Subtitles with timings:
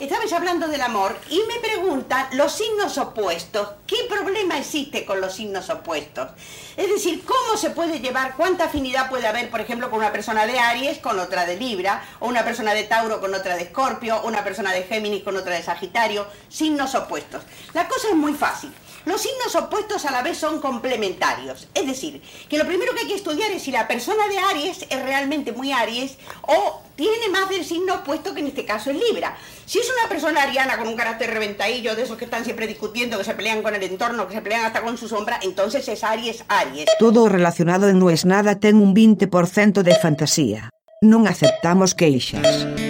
[0.00, 3.68] Estabais hablando del amor y me preguntan los signos opuestos.
[3.86, 6.30] ¿Qué problema existe con los signos opuestos?
[6.76, 10.46] Es decir, ¿cómo se puede llevar, cuánta afinidad puede haber, por ejemplo, con una persona
[10.46, 14.20] de Aries con otra de Libra, o una persona de Tauro con otra de Escorpio,
[14.24, 16.26] una persona de Géminis con otra de Sagitario?
[16.48, 17.44] Signos opuestos.
[17.72, 18.74] La cosa es muy fácil.
[19.04, 21.68] Los signos opuestos a la vez son complementarios.
[21.74, 24.86] Es decir, que lo primero que hay que estudiar es si la persona de Aries
[24.88, 28.96] es realmente muy Aries o tiene más del signo opuesto que en este caso es
[28.96, 29.36] Libra.
[29.66, 33.18] Si es una persona ariana con un carácter reventadillo, de esos que están siempre discutiendo,
[33.18, 36.04] que se pelean con el entorno, que se pelean hasta con su sombra, entonces es
[36.04, 36.86] Aries Aries.
[36.98, 40.70] Todo relacionado en No es nada ten un 20% de fantasía.
[41.04, 42.83] Non aceptamos queixas.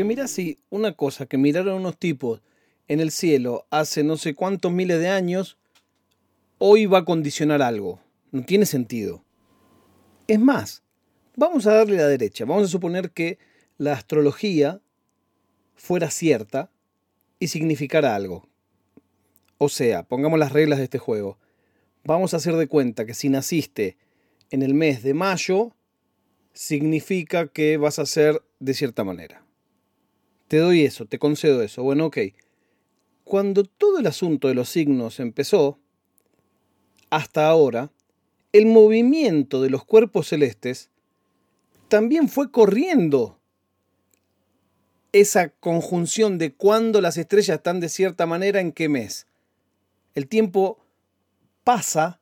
[0.00, 2.40] Porque mira si una cosa que miraron unos tipos
[2.88, 5.58] en el cielo hace no sé cuántos miles de años,
[6.56, 8.00] hoy va a condicionar algo.
[8.32, 9.22] No tiene sentido.
[10.26, 10.82] Es más,
[11.36, 12.46] vamos a darle la derecha.
[12.46, 13.38] Vamos a suponer que
[13.76, 14.80] la astrología
[15.74, 16.70] fuera cierta
[17.38, 18.48] y significara algo.
[19.58, 21.36] O sea, pongamos las reglas de este juego.
[22.04, 23.98] Vamos a hacer de cuenta que si naciste
[24.48, 25.76] en el mes de mayo,
[26.54, 29.44] significa que vas a ser de cierta manera.
[30.50, 31.84] Te doy eso, te concedo eso.
[31.84, 32.18] Bueno, ok.
[33.22, 35.78] Cuando todo el asunto de los signos empezó,
[37.08, 37.92] hasta ahora,
[38.52, 40.90] el movimiento de los cuerpos celestes
[41.86, 43.38] también fue corriendo
[45.12, 49.28] esa conjunción de cuándo las estrellas están de cierta manera en qué mes.
[50.16, 50.84] El tiempo
[51.62, 52.20] pasa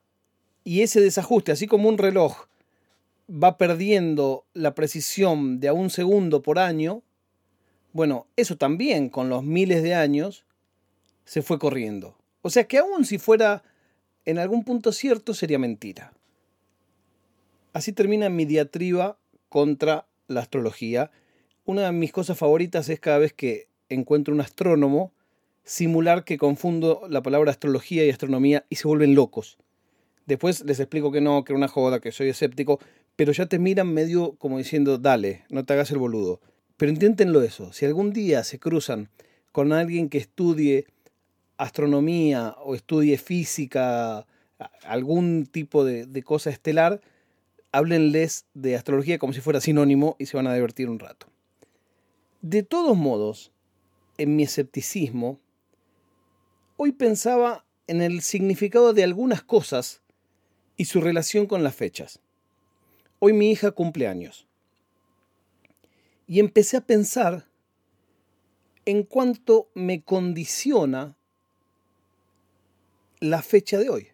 [0.64, 2.44] y ese desajuste, así como un reloj
[3.30, 7.02] va perdiendo la precisión de a un segundo por año,
[7.98, 10.44] bueno, eso también con los miles de años
[11.24, 12.16] se fue corriendo.
[12.42, 13.64] O sea que aun si fuera
[14.24, 16.12] en algún punto cierto, sería mentira.
[17.72, 21.10] Así termina mi diatriba contra la astrología.
[21.64, 25.10] Una de mis cosas favoritas es cada vez que encuentro un astrónomo
[25.64, 29.58] simular que confundo la palabra astrología y astronomía y se vuelven locos.
[30.24, 32.78] Después les explico que no, que era una joda, que soy escéptico,
[33.16, 36.40] pero ya te miran medio como diciendo, dale, no te hagas el boludo.
[36.78, 37.72] Pero inténtenlo eso.
[37.74, 39.10] Si algún día se cruzan
[39.52, 40.86] con alguien que estudie
[41.58, 44.26] astronomía o estudie física,
[44.84, 47.00] algún tipo de, de cosa estelar,
[47.72, 51.26] háblenles de astrología como si fuera sinónimo y se van a divertir un rato.
[52.40, 53.52] De todos modos,
[54.16, 55.40] en mi escepticismo,
[56.76, 60.02] hoy pensaba en el significado de algunas cosas
[60.76, 62.20] y su relación con las fechas.
[63.18, 64.47] Hoy mi hija cumple años.
[66.28, 67.48] Y empecé a pensar
[68.84, 71.16] en cuánto me condiciona
[73.18, 74.08] la fecha de hoy.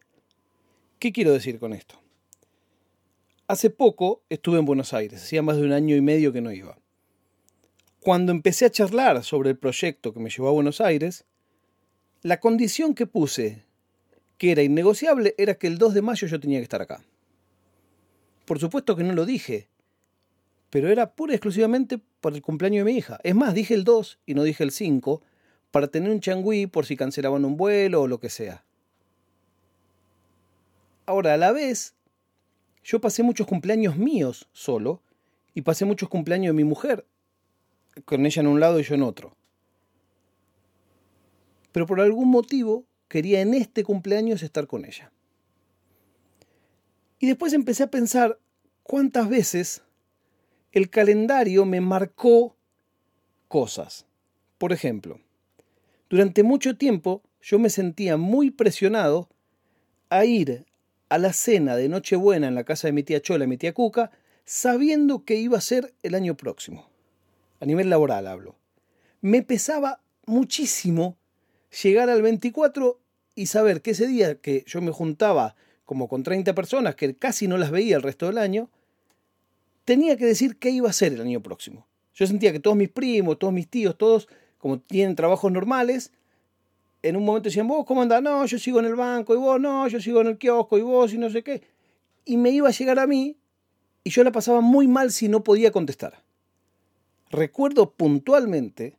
[0.98, 2.00] ¿Qué quiero decir con esto?
[3.46, 6.50] Hace poco estuve en Buenos Aires, hacía más de un año y medio que no
[6.50, 6.78] iba.
[8.00, 11.24] Cuando empecé a charlar sobre el proyecto que me llevó a Buenos Aires,
[12.22, 13.64] la condición que puse,
[14.38, 17.04] que era innegociable, era que el 2 de mayo yo tenía que estar acá.
[18.44, 19.68] Por supuesto que no lo dije,
[20.74, 23.20] pero era pura y exclusivamente por el cumpleaños de mi hija.
[23.22, 25.22] Es más, dije el 2 y no dije el 5,
[25.70, 28.64] para tener un changüí por si cancelaban un vuelo o lo que sea.
[31.06, 31.94] Ahora, a la vez,
[32.82, 35.00] yo pasé muchos cumpleaños míos solo
[35.54, 37.06] y pasé muchos cumpleaños de mi mujer,
[38.04, 39.36] con ella en un lado y yo en otro.
[41.70, 45.12] Pero por algún motivo quería en este cumpleaños estar con ella.
[47.20, 48.40] Y después empecé a pensar
[48.82, 49.84] cuántas veces
[50.74, 52.56] el calendario me marcó
[53.46, 54.06] cosas.
[54.58, 55.20] Por ejemplo,
[56.10, 59.28] durante mucho tiempo yo me sentía muy presionado
[60.10, 60.66] a ir
[61.08, 63.72] a la cena de Nochebuena en la casa de mi tía Chola y mi tía
[63.72, 64.10] Cuca,
[64.44, 66.90] sabiendo que iba a ser el año próximo.
[67.60, 68.56] A nivel laboral hablo.
[69.20, 71.16] Me pesaba muchísimo
[71.82, 72.98] llegar al 24
[73.36, 75.54] y saber que ese día que yo me juntaba
[75.84, 78.70] como con 30 personas, que casi no las veía el resto del año,
[79.84, 81.86] tenía que decir qué iba a ser el año próximo.
[82.14, 84.28] Yo sentía que todos mis primos, todos mis tíos, todos,
[84.58, 86.12] como tienen trabajos normales,
[87.02, 88.22] en un momento decían, vos, ¿cómo andás?
[88.22, 90.82] No, yo sigo en el banco, y vos, no, yo sigo en el kiosco, y
[90.82, 91.62] vos, y no sé qué.
[92.24, 93.36] Y me iba a llegar a mí,
[94.04, 96.22] y yo la pasaba muy mal si no podía contestar.
[97.30, 98.96] Recuerdo puntualmente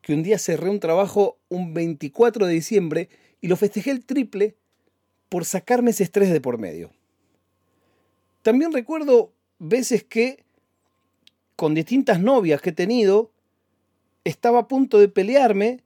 [0.00, 3.08] que un día cerré un trabajo un 24 de diciembre
[3.40, 4.56] y lo festejé el triple
[5.28, 6.90] por sacarme ese estrés de por medio.
[8.42, 9.32] También recuerdo
[9.68, 10.44] veces que
[11.56, 13.30] con distintas novias que he tenido,
[14.24, 15.80] estaba a punto de pelearme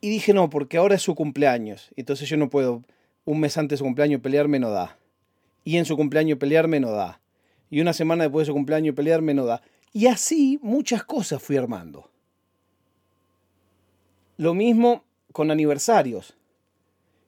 [0.00, 1.90] y dije, no, porque ahora es su cumpleaños.
[1.96, 2.82] Entonces yo no puedo,
[3.24, 4.98] un mes antes de su cumpleaños, pelearme no da.
[5.64, 7.20] y en su cumpleaños pelearme no da.
[7.70, 9.62] Y una semana después de su cumpleaños pelearme no da.
[9.92, 12.10] Y así muchas cosas fui armando.
[14.38, 16.34] Lo mismo con aniversarios.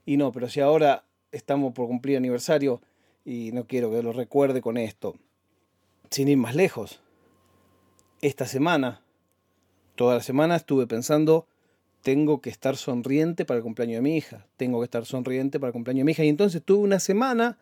[0.06, 2.80] Y no, pero si ahora estamos por cumplir aniversario
[3.24, 5.16] y no quiero que lo recuerde con esto,
[6.10, 7.00] sin ir más lejos.
[8.20, 9.02] Esta semana,
[9.94, 11.46] toda la semana estuve pensando,
[12.02, 15.68] tengo que estar sonriente para el cumpleaños de mi hija, tengo que estar sonriente para
[15.68, 16.24] el cumpleaños de mi hija.
[16.24, 17.58] Y entonces tuve una semana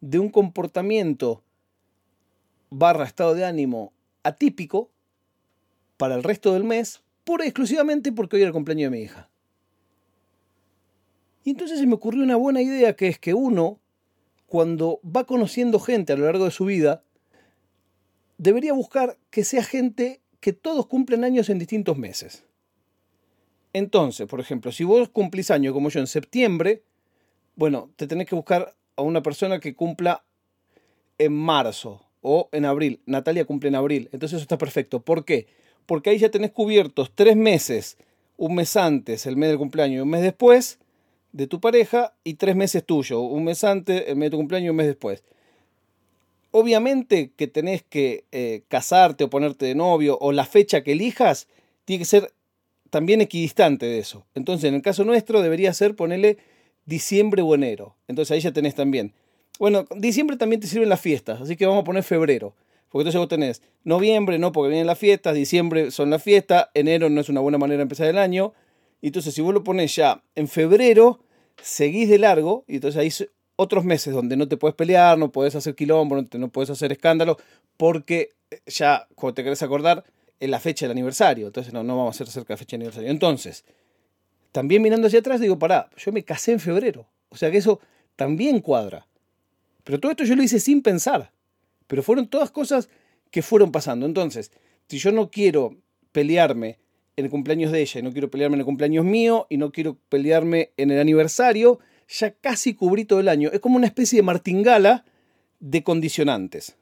[0.00, 1.42] de un comportamiento
[2.70, 3.92] barra estado de ánimo
[4.22, 4.90] atípico
[5.96, 9.28] para el resto del mes, pura exclusivamente porque hoy era el cumpleaños de mi hija.
[11.44, 13.78] Y entonces se me ocurrió una buena idea que es que uno,
[14.54, 17.02] cuando va conociendo gente a lo largo de su vida,
[18.38, 22.44] debería buscar que sea gente que todos cumplen años en distintos meses.
[23.72, 26.84] Entonces, por ejemplo, si vos cumplís años como yo en septiembre,
[27.56, 30.24] bueno, te tenés que buscar a una persona que cumpla
[31.18, 33.00] en marzo o en abril.
[33.06, 35.00] Natalia cumple en abril, entonces eso está perfecto.
[35.00, 35.48] ¿Por qué?
[35.84, 37.98] Porque ahí ya tenés cubiertos tres meses,
[38.36, 40.78] un mes antes, el mes del cumpleaños y un mes después
[41.34, 44.68] de tu pareja y tres meses tuyo, un mes antes, el mes de tu cumpleaños
[44.68, 45.24] y un mes después.
[46.52, 51.48] Obviamente que tenés que eh, casarte o ponerte de novio o la fecha que elijas
[51.84, 52.32] tiene que ser
[52.90, 54.24] también equidistante de eso.
[54.36, 56.38] Entonces, en el caso nuestro debería ser ponerle
[56.86, 57.96] diciembre o enero.
[58.06, 59.12] Entonces ahí ya tenés también.
[59.58, 62.54] Bueno, diciembre también te sirven las fiestas, así que vamos a poner febrero.
[62.90, 67.10] Porque entonces vos tenés noviembre, no, porque vienen las fiestas, diciembre son las fiestas, enero
[67.10, 68.52] no es una buena manera de empezar el año.
[69.02, 71.18] Entonces si vos lo pones ya en febrero,
[71.62, 75.54] seguís de largo, y entonces hay otros meses donde no te puedes pelear, no puedes
[75.54, 77.38] hacer quilombo, no, puedes hacer escándalo,
[77.76, 78.32] porque
[78.66, 80.04] ya, cuando te querés acordar,
[80.40, 81.46] es la fecha del aniversario.
[81.46, 83.10] Entonces no, no vamos a hacer cerca de fecha del aniversario.
[83.10, 83.64] Entonces,
[84.52, 87.06] también mirando hacia atrás, digo, pará, yo me casé en febrero.
[87.28, 87.80] O sea que eso
[88.16, 89.06] también cuadra.
[89.84, 91.32] Pero todo esto yo lo hice sin pensar.
[91.86, 92.88] Pero fueron todas cosas
[93.30, 94.06] que fueron pasando.
[94.06, 94.50] Entonces,
[94.88, 95.76] si yo no quiero
[96.12, 96.78] pelearme
[97.16, 99.72] en el cumpleaños de ella y no quiero pelearme en el cumpleaños mío y no
[99.72, 101.78] quiero pelearme en el aniversario,
[102.08, 103.50] ya casi cubrí todo el año.
[103.52, 105.04] Es como una especie de martingala
[105.60, 106.76] de condicionantes.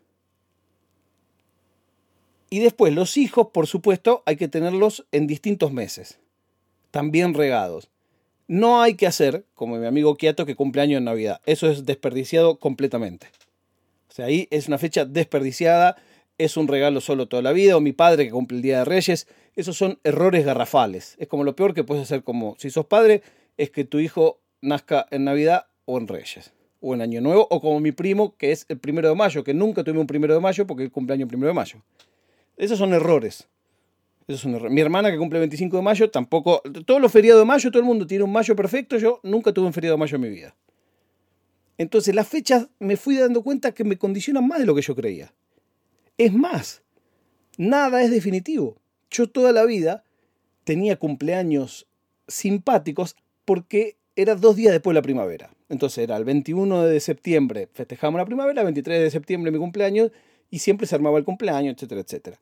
[2.51, 6.19] Y después los hijos, por supuesto, hay que tenerlos en distintos meses
[6.93, 7.89] también regados.
[8.47, 11.41] No hay que hacer, como mi amigo Quieto, que cumple año en Navidad.
[11.47, 13.27] Eso es desperdiciado completamente.
[14.11, 15.97] O sea, ahí es una fecha desperdiciada,
[16.39, 18.85] es un regalo solo toda la vida, o mi padre que cumple el Día de
[18.85, 19.27] Reyes.
[19.55, 21.17] Esos son errores garrafales.
[21.19, 23.23] Es como lo peor que puedes hacer como si sos padre,
[23.57, 27.61] es que tu hijo nazca en Navidad o en Reyes, o en Año Nuevo, o
[27.61, 30.41] como mi primo, que es el primero de mayo, que nunca tuve un primero de
[30.41, 31.83] mayo porque él cumple año primero de mayo.
[32.57, 33.49] Esos son errores.
[34.71, 36.63] Mi hermana que cumple el 25 de mayo tampoco.
[36.87, 38.97] Todos los feriados de mayo, todo el mundo tiene un mayo perfecto.
[38.97, 40.55] Yo nunca tuve un feriado de mayo en mi vida.
[41.77, 44.95] Entonces las fechas me fui dando cuenta que me condicionan más de lo que yo
[44.95, 45.35] creía.
[46.19, 46.83] Es más,
[47.57, 48.77] nada es definitivo.
[49.11, 50.05] Yo toda la vida
[50.65, 51.87] tenía cumpleaños
[52.29, 55.51] simpáticos porque era dos días después de la primavera.
[55.69, 60.13] Entonces era el 21 de septiembre festejamos la primavera, el 23 de septiembre mi cumpleaños
[60.51, 62.39] y siempre se armaba el cumpleaños, etcétera, etcétera.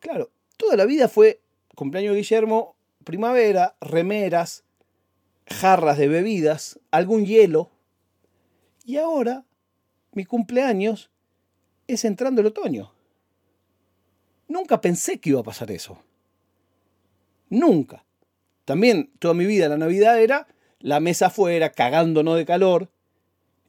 [0.00, 0.30] Claro,
[0.60, 1.40] Toda la vida fue
[1.74, 4.62] cumpleaños de Guillermo, primavera, remeras,
[5.46, 7.70] jarras de bebidas, algún hielo.
[8.84, 9.46] Y ahora
[10.12, 11.10] mi cumpleaños
[11.94, 12.92] es entrando el otoño.
[14.48, 15.98] Nunca pensé que iba a pasar eso.
[17.48, 18.04] Nunca.
[18.64, 20.46] También toda mi vida la Navidad era
[20.80, 22.90] la mesa afuera, cagándonos de calor,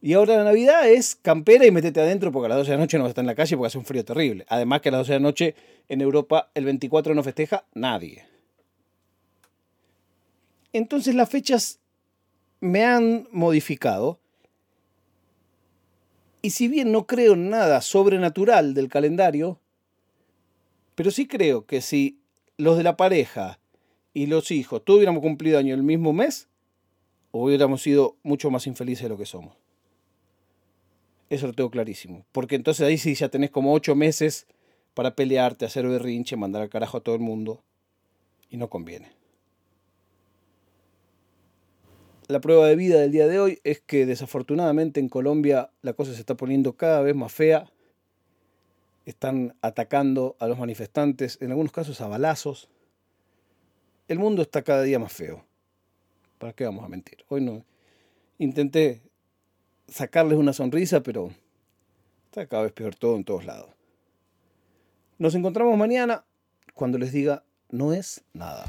[0.04, 2.82] y ahora la Navidad es campera y metete adentro porque a las 12 de la
[2.82, 4.44] noche no vas a estar en la calle porque hace un frío terrible.
[4.48, 5.54] Además que a las 12 de la noche
[5.88, 8.26] en Europa el 24 no festeja nadie.
[10.72, 11.78] Entonces las fechas
[12.58, 14.18] me han modificado.
[16.42, 19.60] Y si bien no creo en nada sobrenatural del calendario,
[20.96, 22.18] pero sí creo que si
[22.56, 23.60] los de la pareja
[24.12, 26.48] y los hijos tuviéramos cumplido año el mismo mes,
[27.30, 29.56] hubiéramos sido mucho más infelices de lo que somos.
[31.30, 32.26] Eso lo tengo clarísimo.
[32.32, 34.46] Porque entonces ahí sí ya tenés como ocho meses
[34.94, 37.62] para pelearte, hacer berrinche, mandar al carajo a todo el mundo.
[38.50, 39.21] Y no conviene.
[42.32, 46.14] La prueba de vida del día de hoy es que desafortunadamente en Colombia la cosa
[46.14, 47.70] se está poniendo cada vez más fea.
[49.04, 52.70] Están atacando a los manifestantes, en algunos casos a balazos.
[54.08, 55.44] El mundo está cada día más feo.
[56.38, 57.22] ¿Para qué vamos a mentir?
[57.28, 57.66] Hoy no.
[58.38, 59.02] Intenté
[59.86, 61.32] sacarles una sonrisa, pero
[62.24, 63.68] está cada vez peor todo en todos lados.
[65.18, 66.24] Nos encontramos mañana
[66.72, 68.64] cuando les diga no es nada.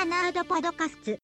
[0.00, 1.19] ナナードパドカスツ。